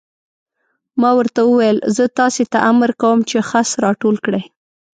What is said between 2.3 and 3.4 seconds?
ته امر کوم چې